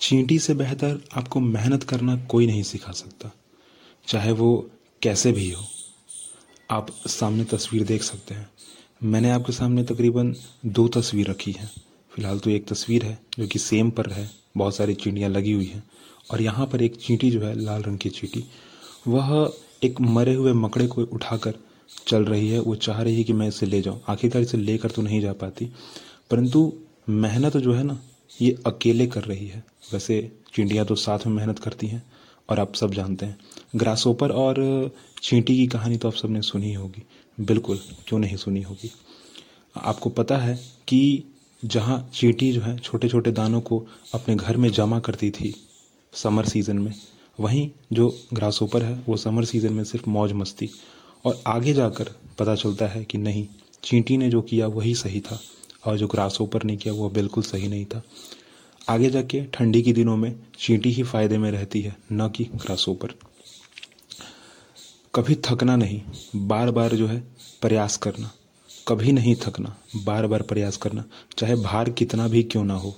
[0.00, 3.30] चींटी से बेहतर आपको मेहनत करना कोई नहीं सिखा सकता,
[4.08, 4.70] चाहे वो
[5.02, 5.64] कैसे भी हो।
[6.70, 8.48] आप सामने तस्वीर देख सकते हैं।
[9.02, 10.34] मैंने आपके सामने तकरीबन
[10.66, 11.70] दो तस्वीर रखी है।
[12.12, 15.66] फ़िलहाल तो एक तस्वीर है, जो कि सेम पर है। बहुत सारी चिड़ियाँ लगी हुई
[15.66, 15.82] हैं।
[16.30, 18.44] और यहाँ पर एक चींटी जो है, लाल रंग की चींटी,
[19.08, 19.52] वह
[19.82, 21.54] एक मरे हुए मकड़े को उठाकर
[22.08, 24.90] चल रही है। वो चाह रही है कि मैं इसे ले जाऊँ। आखिरकार इसे लेकर
[24.90, 25.70] तो नहीं जा पाती।
[26.30, 26.72] परंतु
[27.08, 28.00] मेहनत जो है ना
[28.40, 32.02] ये अकेले कर रही है। वैसे चिंटियाँ तो साथ में मेहनत करती हैं
[32.50, 33.38] और आप सब जानते हैं।
[33.76, 34.90] ग्रासोपर और
[35.22, 37.02] चींटी की कहानी तो आप सबने सुनी होगी।
[37.40, 38.90] बिल्कुल, क्यों नहीं सुनी होगी?
[39.76, 40.58] आपको पता है
[40.88, 41.24] कि
[41.64, 45.54] जहाँ चींटी जो है छोटे छोटे दानों को अपने घर में जमा करती थी
[46.12, 46.94] समर सीज़न में,
[47.40, 50.70] वहीं जो ग्रासोपर है, वो समर सीज़न में सिर्फ़ मौज मस्ती।
[51.24, 53.46] और आगे जाकर पता चलता है कि नहीं,
[53.84, 55.40] चींटी ने जो किया वही सही था।
[55.86, 58.02] और जो ग्रास ओपर ने किया वो बिल्कुल सही नहीं था।
[58.88, 62.88] आगे जाके ठंडी के दिनों में चींटी ही फ़ायदे में रहती है, न कि ग्रास
[62.88, 63.14] ओपर
[65.14, 66.00] कभी थकना नहीं
[66.36, 67.18] बार बार जो है
[67.62, 68.30] प्रयास करना।
[68.88, 71.04] कभी नहीं थकना बार बार प्रयास करना।
[71.38, 72.94] चाहे भार कितना भी क्यों ना हो